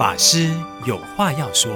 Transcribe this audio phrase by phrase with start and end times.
[0.00, 0.48] 法师
[0.86, 1.70] 有话要说，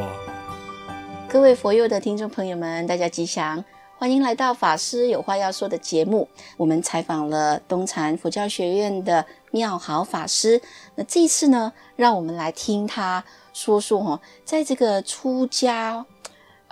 [1.28, 3.62] 各位佛友的听众朋友们，大家吉祥，
[3.98, 6.26] 欢迎来到法师有话要说的节目。
[6.56, 10.62] 我们采访了东禅佛教学院的妙好法师，
[10.94, 16.06] 那这次呢，让我们来听他说说哈，在这个出家。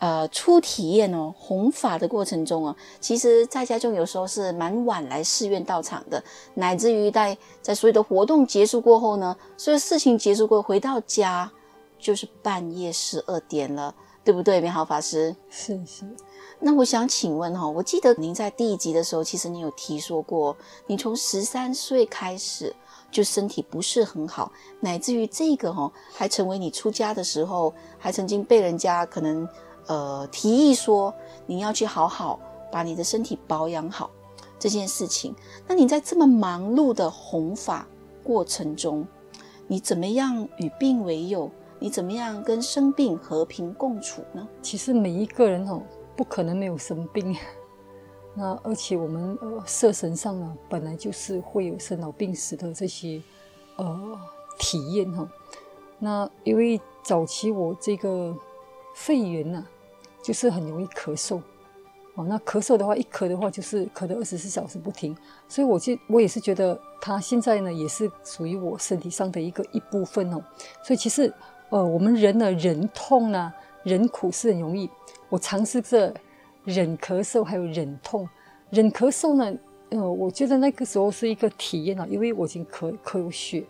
[0.03, 6.21] 呃，初体验哦，弘法的过程中啊，其实在家中有时候是蛮晚来寺院到场的，
[6.55, 11.49] 乃至于在在所有的活动结束过后呢，所有事情结束过回到家
[12.01, 13.95] 就是半夜十二点了，
[14.25, 15.37] 对不对，妙好法师？
[15.49, 16.05] 是是。
[16.59, 20.57] 那我想请问哈，我记得您在第一集的时候，其实你有提说过，
[20.89, 22.75] 你从十三岁开始
[23.09, 29.49] 就身体不是很好，乃至于这个哈，还成为你出家的时候，还曾经被人家可能。
[29.87, 31.13] 呃，提议说
[31.47, 32.39] 你要去好好
[32.71, 34.11] 把你的身体保养好
[34.59, 35.35] 这件事情。
[35.67, 37.87] 那你在这么忙碌的弘法
[38.23, 39.07] 过程中，
[39.67, 41.51] 你怎么样与病为友？
[41.81, 44.47] 你怎么样跟生病和平共处呢？
[44.63, 45.83] 其实每一个人哦，
[46.17, 47.37] 不可能没有生病。
[48.35, 53.21] 那而且我们呃色神上呢，本来就是会有生老病死的这些
[53.77, 54.19] 呃
[54.59, 55.29] 体验哈。
[55.99, 58.33] 那因为早期我这个。
[58.95, 59.65] 肺炎呐、
[60.23, 61.41] 就是很容易咳嗽，
[62.15, 65.17] 哦，那咳嗽的话，一咳的话就是咳的二十四小时不停，
[65.49, 70.43] 所以我就我也是觉得他现在呢也是属于我身体上的一个一部分哦，
[70.85, 71.33] 所以其实
[71.71, 74.89] 呃我们人呢忍痛呢忍苦是很容易，
[75.29, 76.15] 我尝试着
[76.65, 78.29] 忍咳嗽还有忍痛，
[78.71, 79.59] 忍咳嗽呢，
[79.91, 83.65] 呃我觉得那个时候是一个体验啊，因为我已经咳咳有血，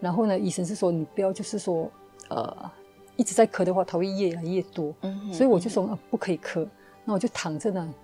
[0.00, 1.90] 然后呢医生是说你不要就是说
[2.28, 2.70] 呃。
[3.20, 4.94] 一直在咳的话，它会越来越多，
[5.30, 6.66] 所以我就说啊，不可以咳。
[7.04, 7.94] 那我就躺着呢，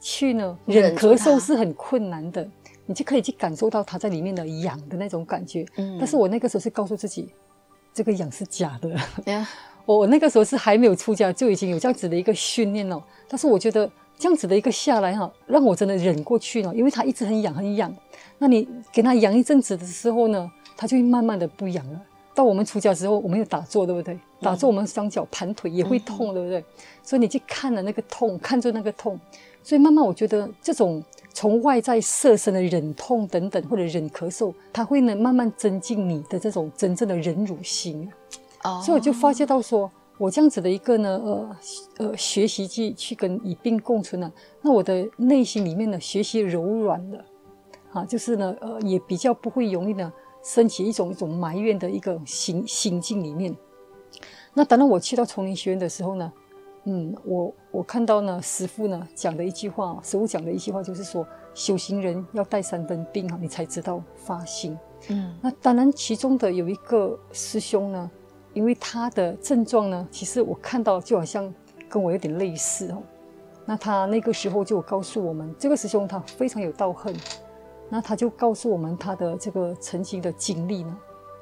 [0.00, 2.48] 去呢忍咳嗽是很困难的，
[2.86, 5.66] 你就可以去感受到它在里面的痒的那种感觉。
[5.76, 7.28] 嗯、但是我那个时候是告诉自己，
[7.92, 8.98] 这个痒是假的。
[9.26, 9.46] 嗯、
[9.84, 12.98] 我那个时候是还没有出家，就已经有这样子的一个训练了。
[13.28, 17.94] 但是我觉得这样子的一个下来哈，让我真的忍过去了，因为它一直很痒很痒。
[18.38, 22.00] 那你给它痒一阵子的时候呢，它就会慢慢的不痒了。
[22.34, 24.18] 到我们出家之后，我们有打坐，对不对？
[24.40, 26.64] 打坐，我们双脚盘腿也会痛，对不对？
[27.02, 29.18] 所以你去看了那个痛，看着那个痛，
[29.62, 31.02] 所以慢慢我觉得这种
[31.34, 38.10] 从外在设身的忍痛等等，或者忍咳嗽，它会呢慢慢增进你的这种真正的忍辱心。
[38.62, 38.82] Oh.
[38.82, 41.56] 所以我就发现到说，我这样子的一个呢，呃
[41.98, 44.32] 呃，学习去去跟以病共存呢，
[44.62, 47.24] 那我的内心里面呢，学习柔软了，
[47.92, 50.12] 啊，就是呢，呃，也比较不会容易呢。
[50.42, 53.56] 升起一种一种埋怨的一个心心境里面。
[54.54, 56.32] 那当然我去到丛林学院的时候呢，
[56.84, 64.76] 嗯，我我看到呢师傅呢讲的一句话，师傅讲的一句话就是说，修行人要带三分病啊，你才知道发心。
[65.08, 68.10] 嗯，那当然其中的有一个师兄呢，
[68.52, 71.52] 因为他的症状呢，其实我看到就好像
[71.88, 73.02] 跟我有点类似哦。
[73.64, 77.14] 那他那个时候就告诉我们，这个师兄他非常有道行。
[77.94, 80.96] 那他就告诉我们他的这个曾经的经历呢，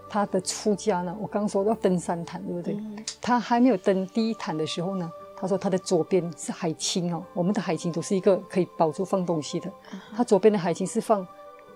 [0.08, 2.74] 他的出家呢，我刚刚说要登三坛，对不对？
[2.74, 11.24] 嗯、他还没有登第一坛的时候呢，他说他的左边是海青哦，我们的海青都是一个可以保住放东西的，嗯、他左边的海青是放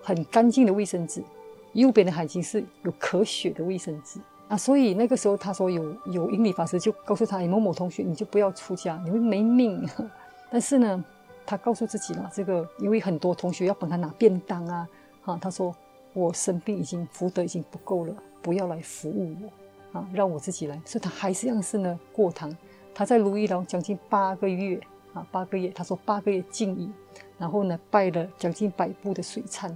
[0.03, 1.23] 很干净的卫生纸，
[1.71, 4.19] 右边的海青是有咳血的卫生纸
[4.49, 9.89] 啊，所以那个时候他说有有英理法师就告诉他，某某同学你就不要出家，你会没命。
[10.51, 11.05] 但是呢。
[11.45, 14.89] 他告诉自己了，这个因为很多同学要帮他拿便当啊，
[15.21, 15.75] 哈，他说
[16.13, 20.81] 我生病已经福德已经不够了，不要来服务我，啊，让我自己来。
[20.85, 22.55] 所以他还是样是呢过堂，
[22.93, 24.79] 他在如意楼将近八个月
[25.13, 26.89] 啊，八个月，他说八个月禁语，
[27.37, 29.71] 然后呢拜了将近百部的水忏。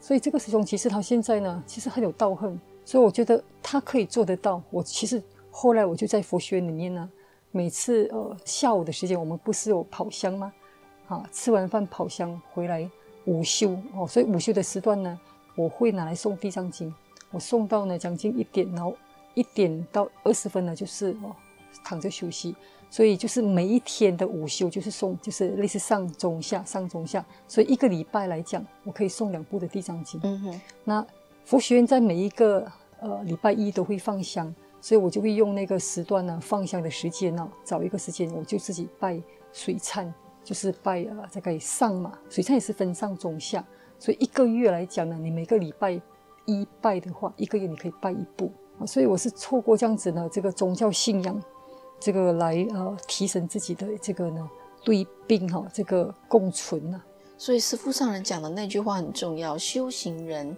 [0.00, 4.62] 所以这个师兄其实他现在呢其实很有道行，所以我觉得他可以做得到。
[4.70, 7.08] 我其实后来我就在佛学院里面呢，
[7.50, 10.52] 每次呃下午的时间我们不是有跑香吗？
[11.08, 12.88] 啊，吃完饭跑香回来
[13.26, 15.20] 午休哦，所以午休的时段呢，
[15.54, 16.92] 我会拿来送地藏经，
[17.30, 18.96] 我送到呢将近一点，然后
[19.34, 21.34] 一点到二十分呢就是哦
[21.84, 22.54] 躺着休息，
[22.90, 30.20] 所以就是每一天的午休就是送，就是类似上中下上中下，所以一个礼拜来讲，我可以送两部的地藏经。
[30.24, 31.06] 嗯哼，那
[31.44, 32.66] 佛学院在每一个
[33.00, 39.20] 呃礼拜一都会放香，所以我就会用那个时段呢放香的时间呢，找一个时间我就自己拜
[39.52, 40.10] 水忏。
[40.44, 43.64] 就是拜啊，这个上嘛，水忏也是分上中下，
[43.98, 46.00] 所以一个月来讲呢，你每个礼拜
[46.46, 48.84] 一拜的话，一个月你可以拜一部啊。
[48.84, 51.40] 所以我是透过这样子呢，这个宗教信仰，
[52.00, 54.50] 这个来呃提升自己的这个呢
[54.84, 57.00] 对病哈这个共存呐。
[57.38, 60.56] 所以师父上人讲的那句话很重要：修行人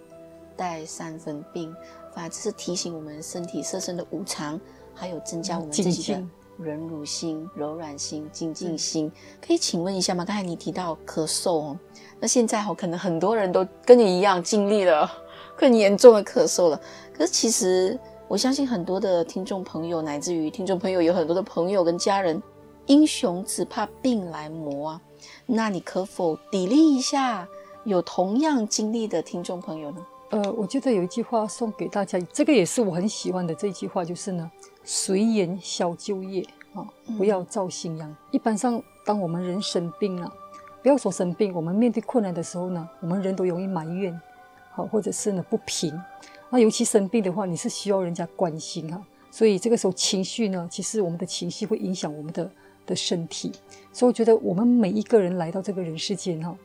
[0.57, 1.73] 带三分病，
[2.13, 4.59] 反而是提醒我们身体色身的无常，
[4.93, 6.23] 还有增加我们自己的
[6.57, 9.11] 忍辱心、柔软心、精进心。
[9.45, 10.23] 可以请问一下吗？
[10.23, 11.79] 刚才你提到咳嗽哦，
[12.19, 15.09] 那现在可能很多人都跟你一样经历了
[15.57, 16.81] 更严重的咳嗽了。
[17.13, 22.41] 可是其实我相信很多的听众朋友，乃至于听众朋友有很多的朋友跟家人，
[22.87, 25.01] 英雄只怕病来磨啊。
[25.45, 27.47] 那你可否砥砺一下
[27.83, 30.05] 有同样经历的听众朋友呢？
[30.31, 34.51] 呃，我觉得有一句话送给大家，这个也是我很喜欢的这一句话，就是呢，
[34.85, 36.87] 随缘消旧业啊，
[37.17, 38.07] 不要造新殃。
[38.09, 40.31] 嗯、一般上，当我们人生病了，
[40.83, 44.17] 不要说生病，我们面对困难的时候呢，我们人都容易埋怨，
[44.71, 45.99] 好，或者是呢不平。
[46.51, 49.01] 那尤其生病的话，你是需要人家关心哈，
[49.31, 52.51] 所以这个时候情绪呢，其实我们的情绪会影响我们的
[52.85, 53.51] 的身体。
[53.91, 56.55] 所以我觉得我们每一个人来到这个人世间哈，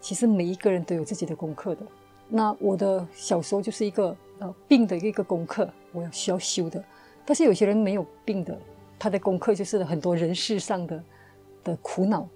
[0.00, 1.86] 其实每一个人都有自己的功课的。
[2.28, 6.82] 那我的小时候就是一个呃病的一个功课，我要需要修的。
[7.28, 8.58] 但是有些人没有病的，
[8.98, 11.04] 他的功课就是很多人事上的
[11.62, 12.26] 的苦恼，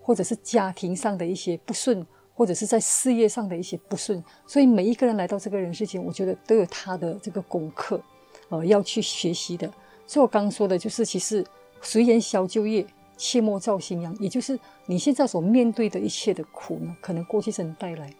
[0.00, 4.24] 或者是家庭上的一些不顺，或者是在事业上的一些不顺。
[4.46, 8.00] 所以每一个人来到这个人世间，我觉得都有他的这个功课，
[8.48, 9.70] 呃，要去学习的。
[10.06, 11.44] 所以我刚说的就是，其实
[11.82, 12.86] 随缘消旧业，
[13.18, 14.16] 切莫造新殃。
[14.18, 18.10] 也就是你现在所面对的一切的苦呢，可能过去生带来。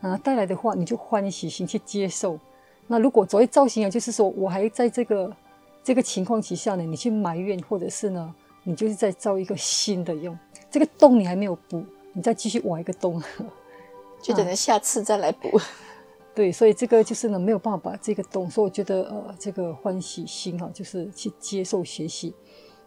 [0.00, 2.38] 啊，带来的话，你就欢喜心去接受。
[2.86, 5.34] 那如果作为造新殃，就是说我还在这个
[5.82, 8.34] 这个情况之下呢，你去埋怨，或者是呢，
[8.64, 10.38] 你就是在造一个新的用。
[10.70, 13.22] 这个洞你还没有补，你再继续挖一个洞，
[14.22, 15.60] 就等着下次再来补。
[16.34, 18.48] 对，所以这个就是呢，没有办法把这个洞。
[18.50, 22.34] 所以我觉得，呃，这个欢喜心哈，就是去接受学习。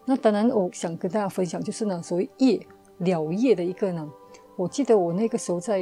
[0.06, 2.59] 那当然，我想跟大家分享，就是呢，所谓业
[3.00, 4.09] 了业的一个呢，
[4.56, 5.81] 我记得我那个时候在。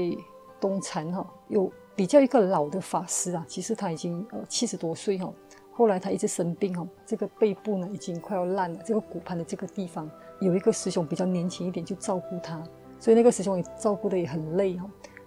[0.59, 5.29] 东禅哈有比较一个老的法师啊，其实他已经呃七十多岁哈，
[5.75, 10.09] 后来他一直生病哈，这个背部呢已经快要烂了，这个骨盘的这个地方
[10.39, 12.63] 有一个师兄比较年轻一点就照顾他，
[12.99, 14.83] 所以那个师兄也照顾的也很累哦。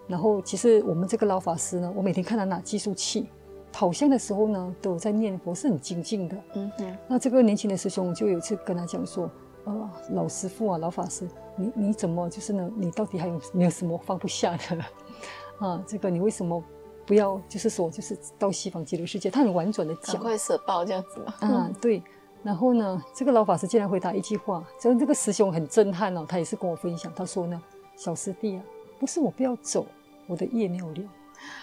[0.07, 3.29] 然后其实我们这个老法师呢，我每天看他拿计数器，
[3.73, 6.37] 跑香的时候呢都有在念佛，是很精进的。
[6.55, 6.97] 嗯哼。
[7.09, 9.29] 那这个年轻的师兄就有一次跟他讲说，
[9.65, 12.71] 呃，老师傅啊，老法师，你你怎么就是呢？
[12.77, 14.85] 你到底还有没有什么放不下的？
[15.59, 16.63] 啊，这个你为什么
[17.07, 17.41] 不要？
[17.49, 21.35] 就是说，就是到西方极乐世界，他很婉转的讲，赶快舍报这样子嘛。
[21.41, 22.03] 啊， 对。
[22.43, 26.25] 然后呢，这个老法师竟然回答一句话，这这个师兄很震撼哦。
[26.29, 27.61] 他也是跟我分享，他说呢，
[27.97, 28.63] 小师弟啊，
[29.01, 29.87] 不是我不要走，
[30.27, 31.03] 我的业没有了，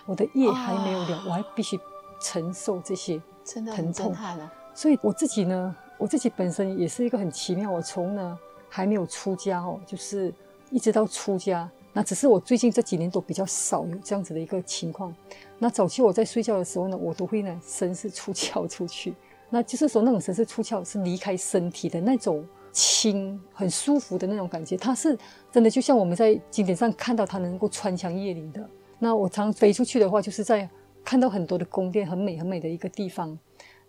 [0.06, 1.80] 我的业还没有了，哦、我还必须
[2.20, 3.46] 承受这些疼痛。
[3.46, 4.54] 真的很震撼啊。
[4.74, 7.72] 所以我自己呢，我自己本身也是一个很奇妙。
[7.72, 8.38] 我从呢
[8.68, 10.34] 还没有出家哦，就是
[10.70, 11.70] 一直到出家。
[11.96, 15.16] 那只是我最近这几年都比较少有这样子的一个情况。
[15.60, 19.14] 那早期我在睡觉的时候呢，我都会呢神识出窍出去。
[19.50, 24.76] 那就是说那种神识出窍是离开身体的那种轻很舒服的那种感觉。
[24.76, 25.16] 它是
[25.52, 28.68] 真的就像我们在经典上看到它能够穿墙越岭的。
[28.98, 30.68] 那我常飞出去的话，就是在
[31.06, 33.38] 看到很多的宫殿，很美很美的一个地方。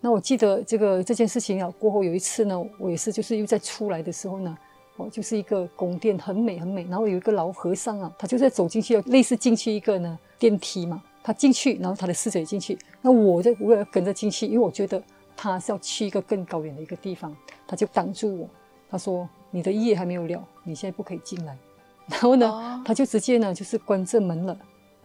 [0.01, 4.55] 那我记得这个这件事情啊过后有一次呢，我也是就是又在出来的时候呢。
[4.97, 6.85] 哦，就是一个宫殿，很美很美。
[6.85, 11.03] 然后有一个老和尚啊，他就在走进去，类似进去一个呢电梯嘛。
[11.23, 12.79] 他进去，然后他的侍者也进去。
[13.01, 15.03] 那我就我也跟着进去，因为我觉得
[15.35, 17.35] 他是要去一个更高远的一个地方。
[17.67, 18.49] 他就挡住我，
[18.91, 21.57] 他说：“你的夜还没有了，你现在不可以进来。
[22.09, 24.57] ”然后呢，哦、他就直接呢就是关这门了。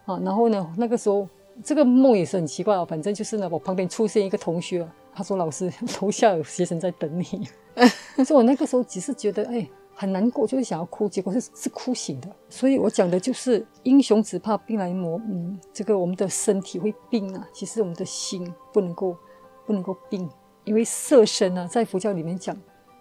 [0.05, 1.25] 啊，然后呢，那个时候
[1.63, 2.86] 这个梦也是很奇怪哦。
[2.86, 7.48] 反正就是呢，我旁边出现一个同学，他说：“老师， 楼下有学生在等你。”
[8.25, 9.65] 所以我那个时候只是觉得，哎。
[10.00, 12.29] 很难过，就是想要哭，结果是是哭醒的。
[12.48, 15.20] 所以我讲的就是英雄只怕病来磨。
[15.27, 19.13] 嗯，这个我们的身体会病啊，其实我们的心不能够
[19.65, 20.29] 不能够病，
[20.63, 22.56] 因为色身呢，在佛教里面讲，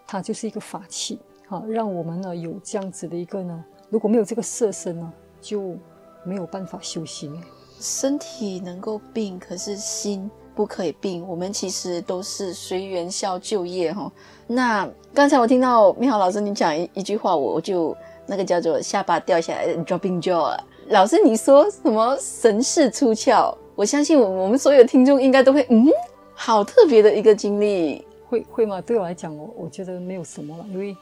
[0.09, 5.77] 它就是一个法器，啊，让我们呢有这样子的一个呢，如果没有这个色身呢，就
[6.25, 7.41] 没有办法修行。
[7.79, 10.29] 身体能够病，可是心。
[10.59, 14.11] 不可以病，我们其实都是随缘消旧业哈。
[14.49, 17.97] 那刚才我听到妙豪老师你讲一一句话，我我就
[18.27, 20.59] 那个叫做下巴掉下来，dropping jaw。
[20.89, 23.55] 老师你说什么神识出窍？
[23.77, 25.87] 我相信我我们所有听众应该都会嗯，
[26.35, 28.81] 好特别的一个经历，会会吗？
[28.81, 30.97] 对我来讲，我我觉得没有什么了，因为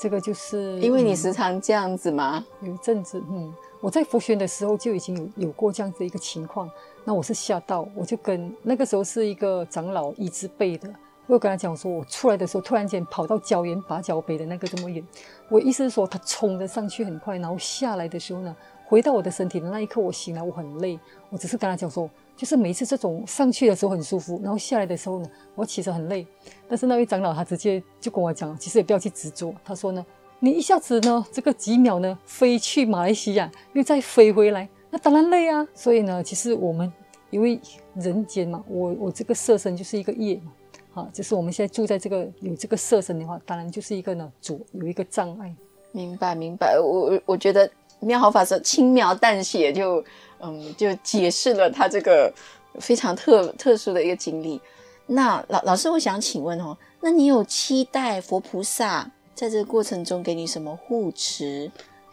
[0.00, 2.42] 这个就是因为你时常这样子吗？
[2.62, 3.52] 嗯、有一阵子，嗯，
[3.82, 6.70] 我在佛学的时候就已经有有过这样子一个情况。
[7.04, 10.88] 那我是吓到，我就跟那个时候是一个长老一字辈的，
[11.26, 15.04] 我有跟他讲说，我出来的时候突然间跑到胶原八角北的那个这么远，
[15.48, 18.56] 我意思是说他冲着上去很快，然后下来的时候呢，
[18.86, 20.98] 回到我的身体的那一刻，我醒来，我很累。
[21.30, 26.26] 我只是跟他讲说，就是每一次这种上去的时候很舒服，然后下来的时候呢，我其实很累。
[26.68, 29.54] 但是那位长老他直接就跟我讲，其实也不要去执着。
[29.64, 30.04] 他说呢，
[30.38, 35.66] 你一下子呢，这个几秒呢飞去马来西亚，又再飞回来，那当然累啊。
[35.74, 36.92] 所以呢，其实我们
[37.30, 37.58] 因为
[37.94, 40.52] 人间嘛，我我这个色身就是一个业嘛，
[40.92, 45.52] 好，就是我们现在住在这个有这个色身的话，当然就是一个呢主有一个障碍。
[45.92, 47.68] 明白明白，我我觉得
[48.00, 50.04] 妙好法师轻描淡写就
[50.40, 52.32] 嗯就解释了他这个
[52.80, 54.60] 非常特特殊的一个经历。
[55.06, 61.70] 那老老师，我想请问哦，那你有期待佛菩萨在这个过程中给你什么护持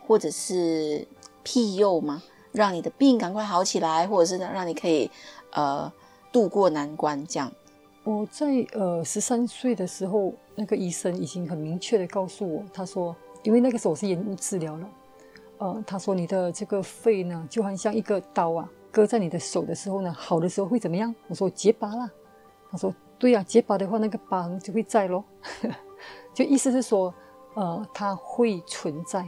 [0.08, 1.08] 或者是
[1.44, 2.24] 庇佑吗？
[2.52, 5.10] 让你的病赶快好起来，或者是让你可以
[5.52, 5.92] 呃
[6.32, 7.52] 渡过难关这样？
[8.04, 13.16] 我在呃十三岁的时候，那个医生已经很明确的告诉我，他说。
[13.42, 14.90] 因为那个时候我是延误治疗了，
[15.60, 21.16] 呃，他说你的这个肺呢，就好像一个刀啊，割在你的手的时候呢，好的时候会怎么样？
[21.30, 22.12] 我说结疤了。
[22.70, 25.24] 他说对呀、结疤的话，那个疤痕就会在咯。
[26.36, 27.14] 就意思是说，
[27.54, 29.26] 呃，它会存在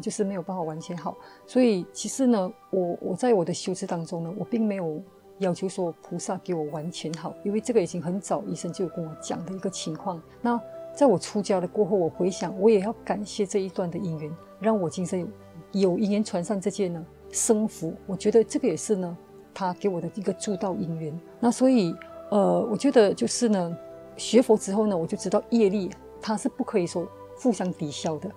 [0.00, 1.16] 就是没有办法完全好。
[1.46, 5.00] 所以其实呢，我我在我的修持当中呢，我并没有
[5.38, 10.20] 要求说菩萨给我完全好，因为这个已经很早医生就有跟我讲的一个情况。
[10.40, 10.60] 那
[10.94, 15.28] 在我出家了过后，我回想，我也要感谢这一段的因缘，让我今生有
[15.72, 17.92] 有因缘传上这件呢生福。
[18.06, 19.16] 我觉得这个也是呢，
[19.52, 21.20] 他给我的一个助道因缘。
[21.40, 21.92] 那所以，
[22.30, 23.76] 呃，我觉得就是呢，
[24.16, 25.90] 学佛之后呢，我就知道业力
[26.22, 28.30] 它是不可以说互相抵消的。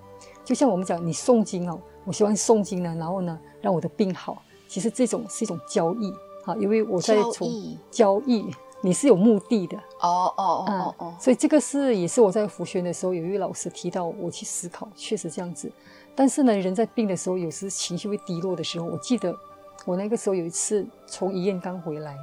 [0.48, 4.42] 就像我们讲，你诵经哦，我希望诵经呢，然后呢，让我的病好。
[4.66, 6.10] 其实这种是一种交易，
[6.46, 8.50] 哈，因为我在从交易。
[8.80, 15.70] 你是有目的的哦哦哦哦哦，所以这个是也是我在佛学的时候有一位老师提到我去思考，确实这样子。
[16.16, 19.36] 但是呢，人在病的时候，有时情绪会低落的时候，我记得
[19.84, 22.16] 我那个时候有一次从医院刚回来，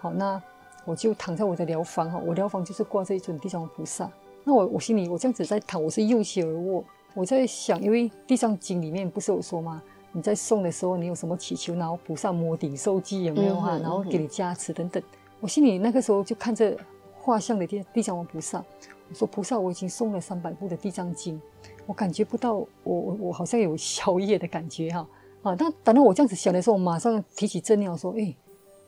[0.00, 0.42] 好，那
[0.84, 4.10] 我就躺在我的疗房哈，我疗房就是挂着一尊地藏菩萨。
[4.42, 9.82] 那我我心里我这样子在躺，我是右膝而卧，我在想，因为地藏经里面不是有说吗？
[10.12, 13.78] 你在诵的时候，你有什么祈求，然后菩萨摸顶受记有没有哈？
[13.78, 15.02] 然后给你加持等等。
[15.40, 16.76] 我心里那个时候就看着
[17.14, 18.62] 画像的地地藏王菩萨，
[19.08, 21.40] 我说菩萨，我已经诵了三百部的地藏经，
[21.86, 25.06] 我感觉不到我我我好像有宵夜的感觉哈
[25.42, 25.56] 啊！
[25.56, 28.34] 但等到我这样子想的时候，我马上提起正念，我说：哎，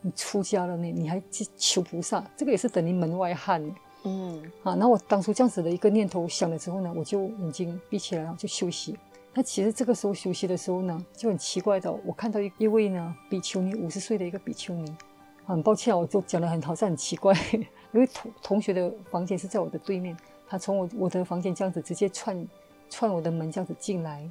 [0.01, 3.63] 你出家了呢，你还去求菩萨，这个也是等于门外汉。
[4.05, 8.97] 嗯啊，那我当初这样子的一个念头想了之后呢，我就眼睛闭起来，然后就休息。
[9.33, 14.95] 那其实这个时候休息的时候呢，就很奇怪的，我看到一一位呢比丘尼，五十岁的一个比丘尼。
[15.47, 17.31] 很抱歉，我就讲的很好像很奇怪，
[17.93, 22.47] 因为同同学的房间是在我的对面，他从我我的房间这样子直接串
[22.89, 24.27] 串我的门这样子进来，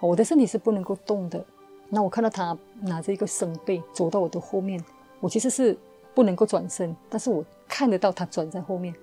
[0.00, 1.42] 我的身体是不能够动的。
[1.88, 4.82] 那我看到他拿着一个僧被走到我的后面，
[5.20, 5.74] 我其实是
[6.14, 8.94] 不能够转身，但是我看得到他转在后面。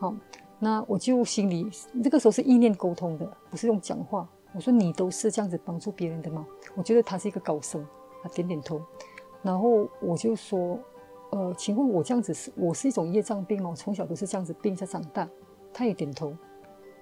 [0.00, 0.12] 好，
[0.58, 4.28] 那我就心里那个时候是意念沟通的，不是用讲话。
[4.52, 6.44] 我说，你都是这样子帮助别人的吗？
[6.74, 7.86] 我觉得他是一个高僧，
[8.22, 8.80] 他点点头，
[9.42, 10.78] 然后我就说。
[11.32, 13.70] 呃，请问我这样子是，我是一种业障病吗？
[13.70, 15.28] 我，从小都是这样子病在长大。
[15.72, 16.34] 他也点头，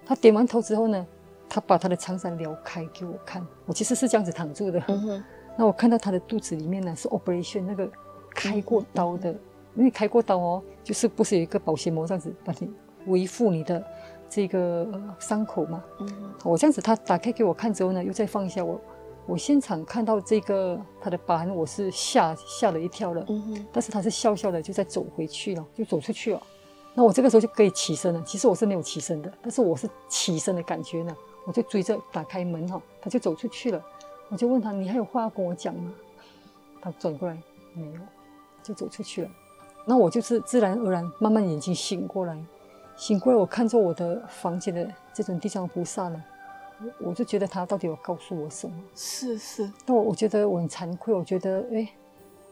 [0.05, 1.07] 他点完头之后呢，
[1.49, 3.43] 他把他的长衫撩开给我看。
[3.65, 4.79] 我其实是这样子躺住的。
[4.87, 5.23] 嗯。
[5.57, 7.91] 那我看到他的肚子里面呢是 operation 那个
[8.29, 9.39] 开过刀的，嗯、
[9.77, 12.69] 因为开过刀哦，就是不是有一个保鲜膜这样子把你
[13.07, 13.83] 维护你的
[14.29, 15.83] 这个、呃、伤口嘛。
[15.99, 16.33] 嗯。
[16.43, 18.79] 我这样子他打开给我看之后呢，又再放一下我。
[19.25, 23.23] 我现场看到这个他的疤痕，我是吓吓了一跳了。
[23.29, 23.67] 嗯哼。
[23.71, 26.41] 但是他是笑笑的，就再走回去了，就走出去了。
[26.95, 28.21] 那我这个时候就可以起身了。
[28.23, 31.15] 其实我是没有起身的，但是我是起身的感觉呢。
[31.45, 33.81] 我就追着打开门哈，他就走出去了。
[34.29, 35.91] 我就问他：“你还有话要跟我讲吗？”
[36.81, 37.35] 他转过来
[37.73, 37.99] 没有，
[38.61, 39.29] 就走出去了。
[39.85, 42.37] 那我就是自然而然慢慢眼睛醒过来，
[42.99, 46.21] 醒过来我看着我的房间的这种地藏菩萨呢。
[47.01, 48.75] 我我就觉得他到底有告诉我什么？
[48.93, 49.71] 是是。
[49.85, 51.89] 那我我觉得我很惭愧，我觉得哎，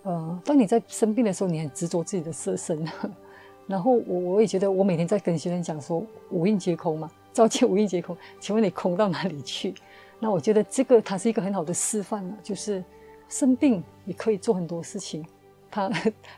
[0.04, 2.82] 呃，当你在生病的时候，你很执着自己的色身，
[3.68, 9.76] 然后我我也觉得我每天在跟学生讲说五蕴皆空嘛，照见五蕴皆空，请问你空到哪里去？
[10.18, 12.82] 那我觉得这个它是一个很好的示范了，就是
[13.28, 15.26] 生病你可以做很多事情，
[15.70, 15.90] 他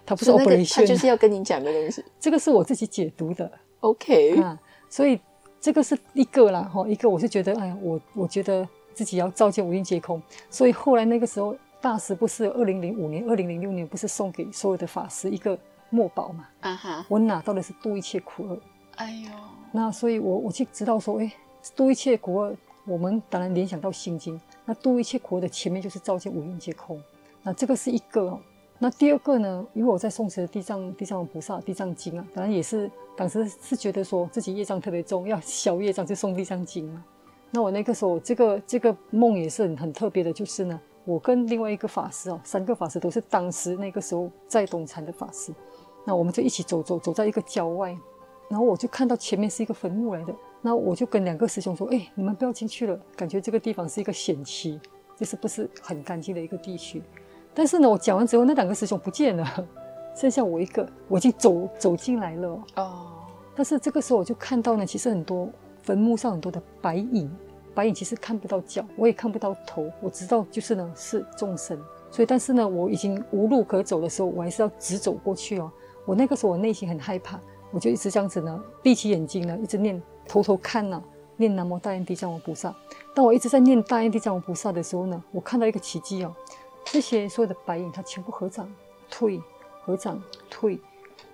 [0.04, 2.04] 他 不是 operation，他就是要跟你讲的东西。
[2.20, 4.60] 这个是我自己解读的，OK 啊，
[4.90, 5.20] 所以。
[5.62, 15.60] 这个是一个啦，哈，一个我是觉得，哎呀，我我觉得自己要照见五蕴皆空，所以后来那个时候，大师不是二零零五年、二零零六年不是送给所有的法师一个
[15.90, 16.48] 墨宝嘛？
[16.62, 18.58] 啊哈，我拿到的是度一切苦厄。
[18.96, 19.30] 哎呦，
[19.74, 21.30] 那所以我我就知道说，哎，
[21.76, 22.56] 度一切苦厄，
[22.86, 26.98] 我们当然联想到心经，那度一切苦厄的前面就是照见五蕴皆空。
[27.44, 28.40] 那这个是一个哦。
[28.82, 29.68] 那第二个呢？
[29.74, 37.04] 因为我在诵持地藏地藏王菩萨地藏经啊，当然也是当时是觉得说自己业障特别重，要消业障就诵地藏经嘛。
[37.52, 45.54] 那我那个时候这个这个梦也是很很特别的，就是呢，我跟另外一个法师哦，三个法师都是当时那个时候在东禅的法师，
[46.06, 47.90] 那我们就一起走走走在一个郊外，
[48.48, 54.80] 然后我就看到前面是一个坟墓来的，那我就跟两个师兄说：“哎，你们不要进去了，感觉这个地方是一个险区，
[55.18, 57.04] 就是不是很干净的一个地区。”
[57.54, 59.68] 但是呢，我讲完之后，那两个师兄不见了，
[60.16, 63.08] 剩下我一个，我已经走走进来了哦。
[63.56, 65.50] 但是这个时候我就看到呢，其实很多
[65.82, 67.30] 坟墓上很多的白影，
[67.74, 71.78] 白影其实看不到脚，我也看不到头，我知道就是呢是众生。
[72.12, 75.72] 所以，但是呢，我已经无路可走的时候，我还是要直走过去哦。
[76.06, 77.40] 我那个时候我内心很害怕，
[77.72, 81.04] 我就一直这样子呢，闭起眼睛呢，一直念，偷偷看呐、啊，
[81.38, 82.74] 念南无大愿地藏王菩萨。
[83.14, 86.34] 当我一直在念大愿地藏王菩萨的时候呢，我看到一个奇迹哦。
[86.92, 88.72] 这些所有的白影，它全部合掌
[89.10, 89.42] 退，
[89.84, 90.80] 合掌退。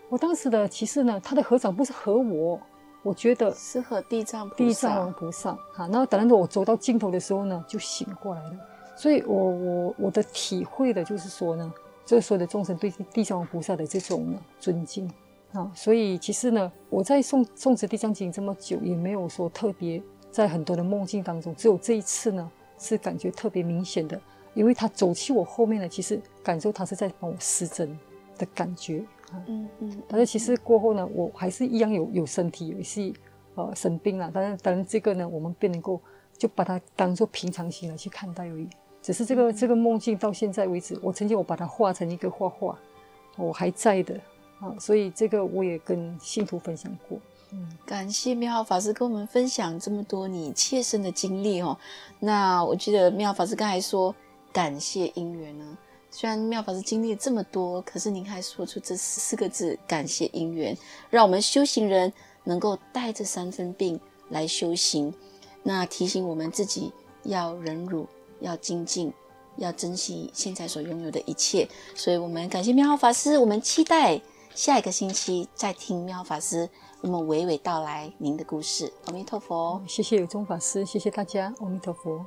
[0.10, 2.60] 我当时的其实呢，他的合掌不是合我，
[3.02, 5.54] 我觉得是合地藏地藏王菩萨。
[5.74, 8.52] 哈，然后等到我走到尽头的时候呢，就醒过来了。
[8.96, 11.74] 所以我我我的体会的就是说呢，
[12.06, 15.12] 这所有的众生对地藏王菩萨的这种呢尊敬
[15.54, 15.72] 啊。
[15.74, 24.22] 所以其实呢，我在诵诵持地藏经这么久，也没有说特别在很多的梦境当中，只有这一次呢，是感觉特别明显的。
[24.56, 27.96] 因为他走去我后面呢，其实感受他是在帮我施针
[28.38, 30.02] 的感觉啊，嗯嗯。
[30.08, 33.14] 但是其实过后呢，我还是一样有有身体有些
[33.56, 36.02] 呃生病了，但是当然这个呢，我们便能够
[36.38, 38.68] 就把它当做平常心来去看待而已。
[39.02, 42.80] 只是这个这个梦境到现在为止，我曾经我把它画成一个画画，
[43.36, 44.20] 我还在的
[44.62, 47.20] 啊，所以这个我也跟信徒分享过。
[47.52, 51.78] 嗯，感谢妙豪法师跟我们分享这么多你切身的经历哦。
[52.20, 54.16] 那我记得妙豪法师刚才说。
[54.56, 55.78] 感谢姻缘呢，
[56.10, 60.78] 虽然妙法师经历了这么多，可是您还说出这四个字“感谢姻缘”，
[61.12, 62.14] 让我们修行人
[62.46, 65.14] 能够带着三分病来修行。
[65.62, 66.90] 那提醒我们自己
[67.24, 68.08] 要忍辱，
[68.40, 69.12] 要精进，
[69.58, 71.68] 要珍惜现在所拥有的一切。
[71.94, 74.22] 所以，我们感谢妙法师，我们期待
[74.54, 76.70] 下一个星期再听妙法师
[77.02, 78.90] 我们娓娓道来您的故事。
[79.04, 82.26] 阿弥陀佛，谢谢有宗法师，谢谢大家，阿弥陀佛。